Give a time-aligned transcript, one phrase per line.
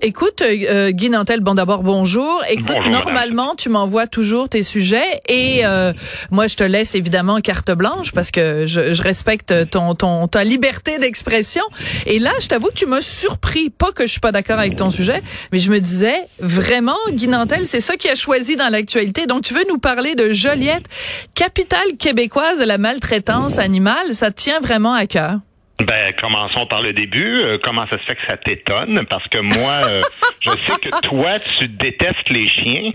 [0.00, 2.40] Écoute, euh, Guy Nantel, bon d'abord bonjour.
[2.48, 5.92] Écoute, Bonjour, normalement tu m'envoies toujours tes sujets et euh,
[6.30, 10.44] moi je te laisse évidemment carte blanche parce que je, je respecte ton, ton ta
[10.44, 11.64] liberté d'expression.
[12.06, 13.70] Et là, je t'avoue que tu m'as surpris.
[13.70, 15.20] Pas que je suis pas d'accord avec ton sujet,
[15.50, 19.26] mais je me disais vraiment, Guy Nantel, c'est ça qui a choisi dans l'actualité.
[19.26, 20.86] Donc tu veux nous parler de Joliette,
[21.34, 24.14] capitale québécoise de la maltraitance animale.
[24.14, 25.38] Ça te tient vraiment à cœur?
[25.84, 27.38] Ben, commençons par le début.
[27.38, 29.06] Euh, comment ça se fait que ça t'étonne?
[29.08, 30.02] Parce que moi, euh,
[30.40, 32.90] je sais que toi, tu détestes les chiens.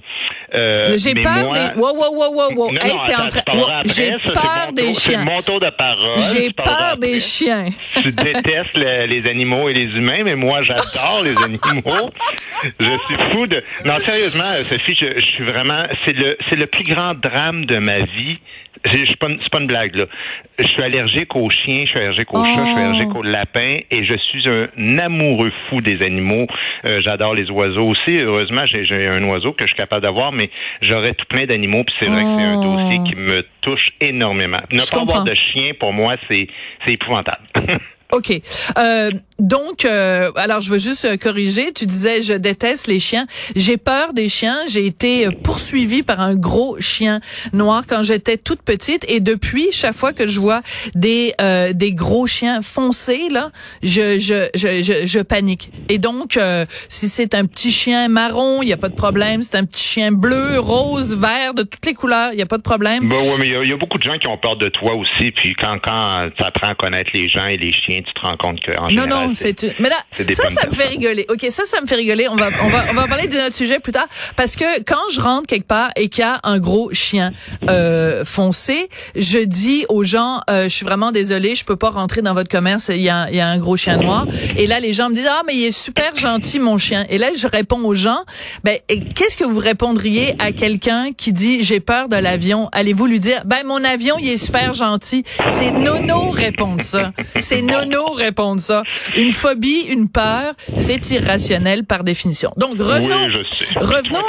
[0.54, 1.80] Euh, J'ai peur moi- des.
[1.80, 2.72] Wow, wow, wow, wow, wow.
[2.74, 5.24] Non, Hey, non, t'es en train- Wow, J'ai peur des tour- C'est chiens.
[5.24, 6.20] mon tour de parole.
[6.34, 7.68] J'ai peur des chiens.
[8.02, 12.12] Tu détestes le- les animaux et les humains, mais moi, j'adore les animaux.
[12.80, 13.64] Je suis fou de...
[13.86, 15.86] Non, sérieusement, Sophie, je, je suis vraiment...
[16.06, 18.40] C'est le, c'est le plus grand drame de ma vie.
[18.86, 20.06] C'est pas, pas une blague, là.
[20.60, 22.80] Je suis allergique aux chiens, je suis allergique aux chats, je suis Oh.
[22.80, 26.48] allergique aux lapins et je suis un amoureux fou des animaux.
[26.86, 28.18] Euh, J'adore les oiseaux aussi.
[28.20, 30.50] Heureusement, j'ai un oiseau que je suis capable d'avoir, mais
[30.82, 31.84] j'aurais tout plein d'animaux.
[31.86, 32.64] Puis c'est vrai que c'est un Oh.
[32.78, 34.58] dossier qui me touche énormément.
[34.72, 36.48] Ne Je pas avoir de chien, pour moi, c'est
[36.86, 37.44] c'est épouvantable.
[38.12, 38.30] OK.
[38.78, 41.72] Euh, donc, euh, alors je veux juste euh, corriger.
[41.74, 43.26] Tu disais, je déteste les chiens.
[43.56, 44.58] J'ai peur des chiens.
[44.70, 47.20] J'ai été euh, poursuivie par un gros chien
[47.52, 49.06] noir quand j'étais toute petite.
[49.08, 50.62] Et depuis, chaque fois que je vois
[50.96, 55.72] des euh, des gros chiens foncés, là, je je je je, je panique.
[55.90, 59.44] Et donc, euh, si c'est un petit chien marron, il y a pas de problème.
[59.44, 62.58] C'est un petit chien bleu, rose, vert, de toutes les couleurs, il y a pas
[62.58, 63.08] de problème.
[63.10, 64.58] Ben ouais, mais il y a- il y, a beaucoup de gens qui ont peur
[64.58, 65.32] de toi aussi.
[65.32, 68.38] Puis quand quand tu apprends à connaître les gens et les chiens, tu te rends
[68.38, 69.98] compte que en Non, général, non, c'est une- mais là,
[70.32, 71.26] ça, ça me fait rigoler.
[71.30, 72.28] Ok, ça, ça me fait rigoler.
[72.30, 75.10] On va, on va, on va parler d'un autre sujet plus tard parce que quand
[75.12, 77.32] je rentre quelque part et qu'il y a un gros chien
[77.70, 82.22] euh, foncé, je dis aux gens, euh, je suis vraiment désolée, je peux pas rentrer
[82.22, 82.90] dans votre commerce.
[82.90, 84.26] Il y a, il y a un gros chien noir.
[84.58, 87.06] Et là, les gens me disent ah mais il est super gentil mon chien.
[87.10, 88.24] Et là, je réponds aux gens,
[88.64, 88.78] ben
[89.16, 92.70] qu'est-ce que vous répondriez à quelqu'un qui dit j'ai peur de l'avion?
[92.72, 95.24] Allez-vous lui dire ben mon avion il est super gentil.
[95.48, 97.12] C'est nono répondre ça.
[97.40, 98.84] C'est nono répondre ça.
[99.16, 102.52] Une phobie, une peur, c'est irrationnel par définition.
[102.58, 103.26] Donc revenons.
[103.28, 103.80] Oui, je sais.
[103.80, 104.20] Revenons.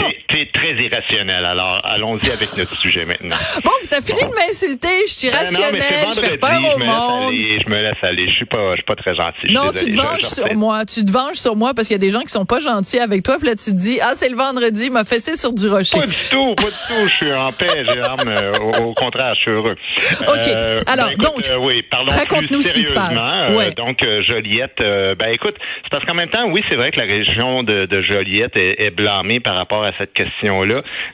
[0.53, 1.44] Très irrationnel.
[1.44, 3.37] Alors, allons-y avec notre sujet maintenant.
[3.65, 6.77] Bon, t'as fini de m'insulter, je suis Ben non, irrationnelle, je fais peur au je
[6.78, 7.28] me laisse monde.
[7.32, 8.28] aller, je me laisse aller.
[8.28, 9.53] Je suis pas, je suis pas très gentil.
[9.53, 10.84] Non, tu te venges sur moi.
[10.84, 12.99] Tu te venges sur moi parce qu'il y a des gens qui sont pas gentils
[12.99, 13.38] avec toi.
[13.38, 16.00] Puis là, tu te dis, ah, c'est le vendredi, il m'a fessé sur du rocher.
[16.00, 17.06] Pas du tout, pas du tout.
[17.09, 17.84] Je suis en paix.
[18.27, 19.75] Euh, au, au contraire, je suis heureux.
[20.22, 20.49] OK.
[20.87, 23.22] Alors, écoute, donc, euh, oui, raconte-nous ce qui se passe.
[23.50, 26.91] Euh, donc, euh, Joliette, euh, ben écoute, c'est parce qu'en même temps, oui, c'est vrai
[26.91, 30.12] que la région de, de Joliette est, est blâmée par rapport à cette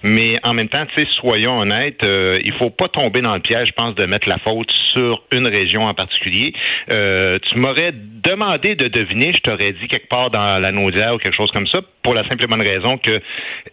[0.03, 3.41] mais en même temps, tu sais, soyons honnêtes, euh, il faut pas tomber dans le
[3.41, 6.53] piège, je pense, de mettre la faute sur une région en particulier.
[6.91, 11.19] Euh, tu m'aurais demandé de deviner, je t'aurais dit quelque part dans la Naudière ou
[11.19, 13.21] quelque chose comme ça, pour la simple et bonne raison que euh,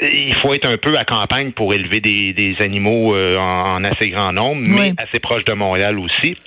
[0.02, 3.84] il faut être un peu à campagne pour élever des, des animaux euh, en, en
[3.84, 4.94] assez grand nombre, mais Oui.
[4.98, 6.38] assez proche de Montréal aussi.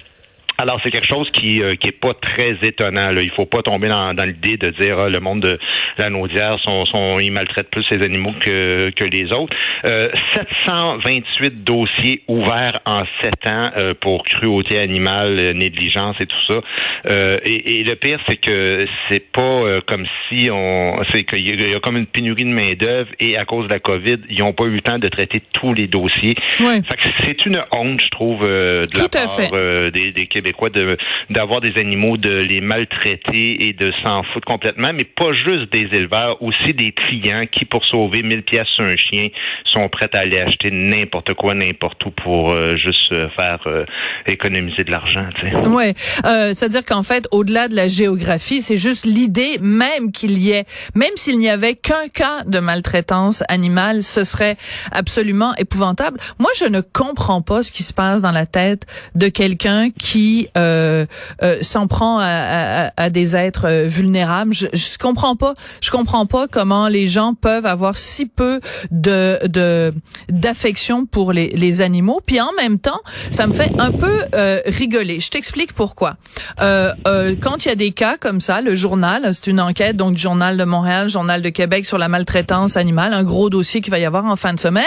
[0.60, 3.08] Alors c'est quelque chose qui euh, qui est pas très étonnant.
[3.10, 3.22] Là.
[3.22, 5.58] Il faut pas tomber dans, dans l'idée de dire ah, le monde de
[5.96, 9.56] la Naudière sont, sont ils maltraitent plus les animaux que que les autres.
[9.86, 16.44] Euh, 728 dossiers ouverts en sept ans euh, pour cruauté animale, euh, négligence et tout
[16.46, 16.60] ça.
[17.08, 21.40] Euh, et, et le pire c'est que c'est pas euh, comme si on c'est qu'il
[21.40, 24.18] y, y a comme une pénurie de main d'œuvre et à cause de la Covid
[24.28, 26.34] ils ont pas eu le temps de traiter tous les dossiers.
[26.60, 26.82] Oui.
[26.86, 30.49] Fait que c'est une honte, je trouve, euh, de Tout la part des, des Québécois
[30.52, 30.96] de
[31.30, 35.88] d'avoir des animaux, de les maltraiter et de s'en foutre complètement, mais pas juste des
[35.92, 39.28] éleveurs, aussi des clients qui, pour sauver 1000 pièces sur un chien,
[39.64, 43.84] sont prêts à aller acheter n'importe quoi, n'importe où pour euh, juste euh, faire euh,
[44.26, 45.26] économiser de l'argent.
[45.66, 45.94] Ouais,
[46.26, 50.64] euh, c'est-à-dire qu'en fait, au-delà de la géographie, c'est juste l'idée même qu'il y ait,
[50.94, 54.56] même s'il n'y avait qu'un cas de maltraitance animale, ce serait
[54.92, 56.18] absolument épouvantable.
[56.38, 60.39] Moi, je ne comprends pas ce qui se passe dans la tête de quelqu'un qui
[60.56, 61.06] euh,
[61.42, 64.54] euh, s'en prend à, à, des êtres euh, vulnérables.
[64.54, 65.54] Je, je comprends pas.
[65.80, 68.60] Je comprends pas comment les gens peuvent avoir si peu
[68.90, 69.92] de de
[70.28, 72.20] d'affection pour les, les animaux.
[72.24, 73.00] Puis en même temps,
[73.30, 74.24] ça me fait un peu
[74.66, 75.20] rigoler.
[75.20, 76.16] Je t'explique pourquoi.
[76.58, 80.20] quand il y a des cas comme ça, le journal, c'est une enquête donc du
[80.20, 83.98] journal de Montréal, journal de Québec sur la maltraitance animale, un gros dossier qui va
[83.98, 84.84] y avoir en fin de semaine.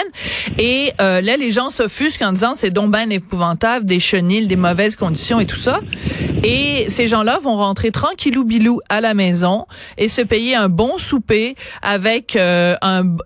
[0.58, 4.96] Et là, les gens s'offusquent en disant c'est donc ben épouvantable, des chenilles, des mauvaises
[4.96, 5.80] conditions et tout ça.
[6.42, 9.66] Et ces gens-là vont rentrer tranquillou bilou à la maison
[9.98, 12.74] et se payer un bon souper avec euh,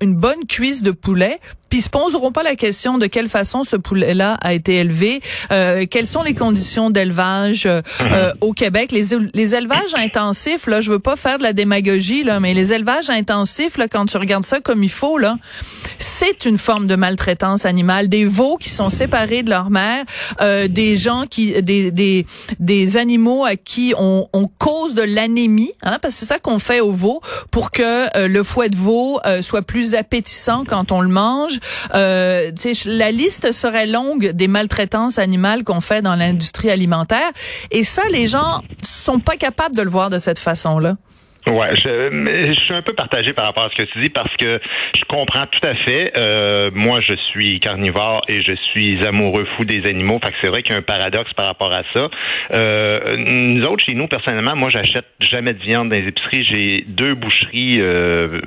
[0.00, 3.62] une bonne cuisse de poulet puis ils se poseront pas la question de quelle façon
[3.62, 5.20] ce poulet-là a été élevé,
[5.52, 8.34] euh, quelles sont les conditions d'élevage euh, mhm.
[8.40, 8.92] au Québec?
[8.92, 12.72] Les, les élevages intensifs, là, je veux pas faire de la démagogie, là, mais les
[12.72, 15.36] élevages intensifs, là, quand tu regardes ça comme il faut, là,
[15.98, 18.08] c'est une forme de maltraitance animale.
[18.08, 20.04] Des veaux qui sont séparés de leur mère,
[20.40, 22.26] euh, des gens qui, des, des,
[22.58, 26.58] des animaux à qui on, on cause de l'anémie, hein, parce que c'est ça qu'on
[26.58, 30.92] fait aux veaux pour que euh, le foie de veau euh, soit plus appétissant quand
[30.92, 31.57] on le mange.
[31.94, 32.50] Euh,
[32.86, 37.30] la liste serait longue des maltraitances animales qu'on fait dans l'industrie alimentaire,
[37.70, 40.96] et ça, les gens sont pas capables de le voir de cette façon-là.
[41.48, 44.34] Ouais, je, je, suis un peu partagé par rapport à ce que tu dis parce
[44.36, 44.60] que
[44.96, 46.12] je comprends tout à fait.
[46.16, 50.20] Euh, moi, je suis carnivore et je suis amoureux fou des animaux.
[50.22, 52.08] Fait que c'est vrai qu'il y a un paradoxe par rapport à ça.
[52.52, 56.44] Euh, nous autres, chez nous, personnellement, moi, j'achète jamais de viande dans les épiceries.
[56.44, 58.40] J'ai deux boucheries euh,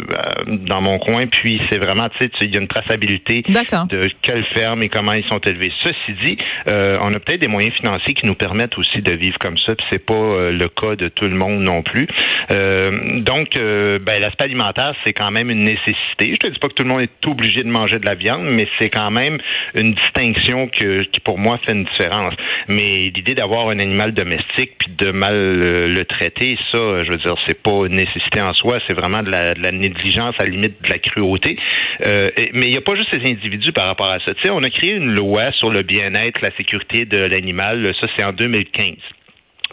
[0.48, 4.46] dans mon coin, puis c'est vraiment, tu sais, il y a une traçabilité de quelle
[4.46, 5.72] ferme et comment ils sont élevés.
[5.82, 6.38] Ceci dit,
[6.68, 9.76] euh, on a peut-être des moyens financiers qui nous permettent aussi de vivre comme ça.
[9.76, 12.08] Puis c'est pas euh, le cas de tout le monde non plus.
[12.52, 12.91] Euh,
[13.22, 16.34] donc, euh, ben, l'aspect alimentaire, c'est quand même une nécessité.
[16.34, 18.44] Je te dis pas que tout le monde est obligé de manger de la viande,
[18.44, 19.38] mais c'est quand même
[19.76, 22.34] une distinction que, qui, pour moi, fait une différence.
[22.68, 27.36] Mais l'idée d'avoir un animal domestique puis de mal le, traiter, ça, je veux dire,
[27.48, 30.90] c'est pas une nécessité en soi, c'est vraiment de la, négligence, à la limite de
[30.90, 31.58] la cruauté.
[32.06, 34.32] Euh, mais il n'y a pas juste ces individus par rapport à ça.
[34.52, 37.92] On a créé une loi sur le bien-être, la sécurité de l'animal.
[38.00, 38.96] Ça, c'est en 2015.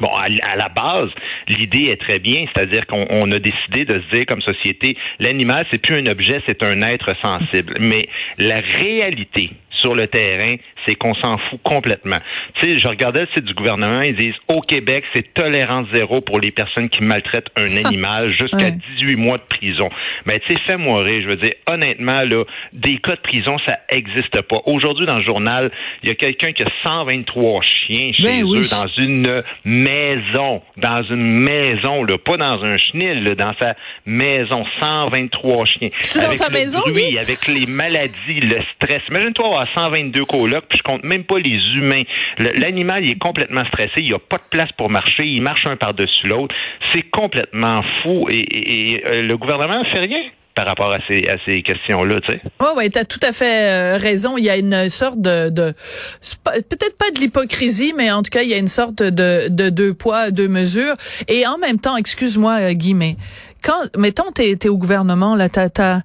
[0.01, 1.11] Bon, à, la base,
[1.49, 5.83] l'idée est très bien, c'est-à-dire qu'on a décidé de se dire comme société, l'animal, c'est
[5.83, 7.75] plus un objet, c'est un être sensible.
[7.81, 8.09] Mais
[8.39, 12.19] la réalité sur le terrain, c'est qu'on s'en fout complètement.
[12.61, 16.21] Tu sais, je regardais le site du gouvernement, ils disent au Québec, c'est tolérance zéro
[16.21, 19.89] pour les personnes qui maltraitent un animal jusqu'à 18 mois de prison.
[20.27, 21.23] Mais tu sais, fais-moi rire.
[21.23, 24.59] Je veux dire, honnêtement, là, des cas de prison, ça existe pas.
[24.67, 25.71] Aujourd'hui, dans le journal,
[26.03, 30.63] il y a quelqu'un qui a 123 chiens chez ben eux dans une maison.
[30.77, 33.75] Dans une maison, là, pas dans un chenil, là, dans sa
[34.07, 34.65] maison.
[34.81, 35.89] 123 chiens.
[36.01, 37.19] C'est dans sa maison, oui?
[37.19, 39.03] avec les maladies, le stress.
[39.09, 42.03] Imagine-toi à 122 colocs, je compte même pas les humains.
[42.39, 45.67] L'animal, il est complètement stressé, il n'y a pas de place pour marcher, il marche
[45.67, 46.55] un par-dessus l'autre.
[46.93, 50.23] C'est complètement fou et, euh, le gouvernement ne fait rien
[50.55, 52.41] par rapport à ces, à ces questions-là, tu sais.
[52.61, 54.37] Oui, ouais, tu as tout à fait euh, raison.
[54.37, 58.51] Il y a une sorte de, peut-être pas de l'hypocrisie, mais en tout cas, il
[58.51, 60.95] y a une sorte de, de deux poids, deux mesures.
[61.29, 63.17] Et en même temps, excuse-moi, euh, mais
[63.63, 66.01] quand, mettons, t'es es au gouvernement, là, t'as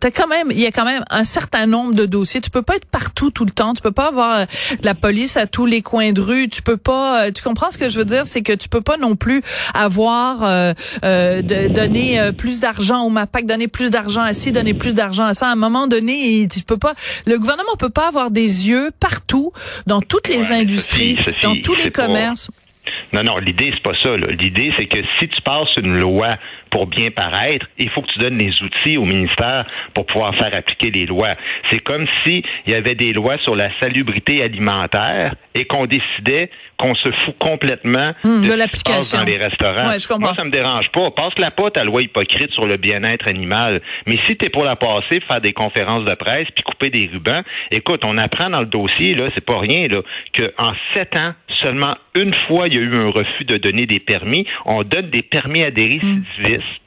[0.00, 2.40] t'as quand même, il y a quand même un certain nombre de dossiers.
[2.40, 3.74] Tu peux pas être partout tout le temps.
[3.74, 4.44] Tu peux pas avoir euh,
[4.80, 6.48] de la police à tous les coins de rue.
[6.48, 7.26] Tu peux pas.
[7.26, 9.42] Euh, tu comprends ce que je veux dire, c'est que tu peux pas non plus
[9.74, 10.72] avoir euh,
[11.04, 15.24] euh de, donner plus d'argent au MAPAC, donner plus d'argent à ci, donner plus d'argent
[15.24, 15.48] à ça.
[15.48, 16.94] À un moment donné, tu peux pas.
[17.26, 19.52] Le gouvernement peut pas avoir des yeux partout
[19.86, 22.50] dans toutes les industries, dans tous les commerces.
[23.12, 24.16] Non, non, l'idée, c'est pas ça.
[24.16, 26.36] L'idée, c'est que si tu passes une loi
[26.70, 30.54] pour bien paraître, il faut que tu donnes les outils au ministère pour pouvoir faire
[30.54, 31.34] appliquer les lois.
[31.68, 36.94] C'est comme s'il y avait des lois sur la salubrité alimentaire et qu'on décidait qu'on
[36.94, 39.84] se fout complètement hmm, de, l'application dans les restaurants.
[40.18, 41.10] Moi, ça me dérange pas.
[41.10, 43.82] Passe-la pas ta loi hypocrite sur le bien-être animal.
[44.06, 47.10] Mais si tu es pour la passer, faire des conférences de presse puis couper des
[47.12, 50.00] rubans, écoute, on apprend dans le dossier, là, c'est pas rien, là,
[50.34, 54.00] qu'en sept ans, seulement une fois, il y a eu un refus de donner des
[54.00, 54.46] permis.
[54.64, 56.80] On donne des permis à des récidivistes.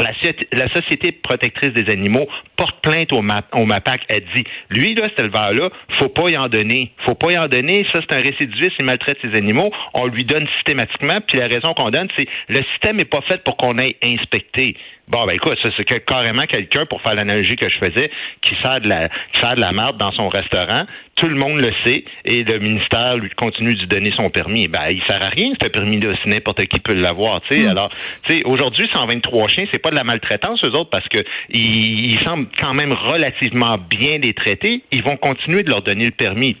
[0.00, 2.26] La, Société protectrice des animaux
[2.56, 4.02] porte plainte au, MAPAC.
[4.08, 6.92] Elle dit, lui, là, cet éleveur-là, faut pas y en donner.
[7.06, 7.86] faut pas y en donner.
[7.92, 9.70] Ça, c'est un récidiviste, il maltraite ses animaux.
[9.94, 11.20] On lui donne systématiquement.
[11.26, 14.76] Puis la raison qu'on donne, c'est le système n'est pas fait pour qu'on aille inspecter.
[15.10, 18.10] Bon, ben écoute, c'est carrément quelqu'un, pour faire l'analogie que je faisais,
[18.42, 20.84] qui sert de la qui sert de la merde dans son restaurant.
[21.16, 24.68] Tout le monde le sait et le ministère lui continue de donner son permis.
[24.68, 27.64] Ben, il sert à rien, ce permis-là, si n'importe qui peut l'avoir, tu sais.
[27.64, 27.70] Mm.
[27.70, 27.90] Alors,
[28.24, 31.18] tu sais, aujourd'hui, 123 chiens, c'est pas de la maltraitance, eux autres, parce que
[31.50, 34.82] ils, semblent quand même relativement bien les traiter.
[34.92, 36.56] Ils vont continuer de leur donner le permis.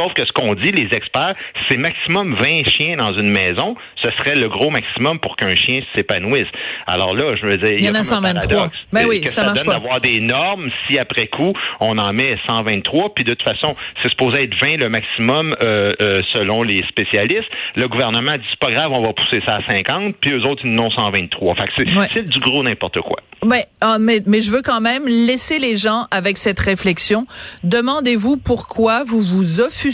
[0.00, 1.34] Sauf que ce qu'on dit, les experts,
[1.68, 3.76] c'est maximum 20 chiens dans une maison.
[4.02, 6.48] Ce serait le gros maximum pour qu'un chien s'épanouisse.
[6.86, 8.70] Alors là, je veux dire, il y, en a 123.
[8.94, 9.72] Ben oui, que ça, ça marche donne pas.
[9.74, 13.14] d'avoir des normes si après coup on en met 123.
[13.14, 17.50] Puis de toute façon, c'est supposé être 20 le maximum euh, euh, selon les spécialistes.
[17.76, 20.14] Le gouvernement dit c'est pas grave, on va pousser ça à 50.
[20.18, 21.56] Puis eux autres ils n'ont 123.
[21.56, 22.08] Fait que c'est Ouais.
[22.14, 23.18] c'est du gros n'importe quoi.
[23.44, 27.26] Mais, ah, mais, mais je veux quand même laisser les gens avec cette réflexion.
[27.64, 29.89] Demandez-vous pourquoi vous vous offusquez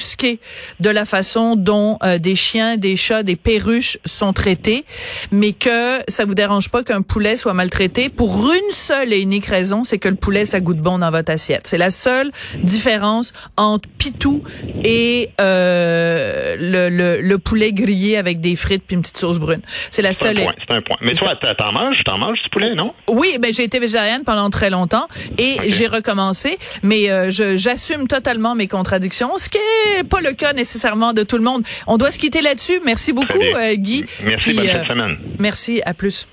[0.80, 4.84] de la façon dont euh, des chiens, des chats, des perruches sont traités,
[5.30, 9.46] mais que ça vous dérange pas qu'un poulet soit maltraité pour une seule et unique
[9.46, 11.66] raison, c'est que le poulet, ça goûte bon dans votre assiette.
[11.66, 12.30] C'est la seule
[12.62, 14.42] différence entre pitou
[14.84, 19.60] et euh, le, le, le poulet grillé avec des frites puis une petite sauce brune.
[19.90, 20.36] C'est la seule...
[20.42, 20.54] point.
[20.68, 20.96] C'est un point.
[21.00, 22.92] Mais toi, t'en- manges, t'en manges du poulet, non?
[23.08, 25.06] Oui, ben j'ai été végétarienne pendant très longtemps
[25.38, 25.64] et Ok.
[25.68, 31.12] j'ai recommencé, mais euh, j'assume totalement mes contradictions, ce qui est pas le cas nécessairement
[31.12, 31.62] de tout le monde.
[31.86, 32.80] On doit se quitter là-dessus.
[32.84, 34.04] Merci beaucoup, euh, Guy.
[34.24, 35.18] Merci, Puis, bonne euh, semaine.
[35.38, 36.24] Merci, à plus.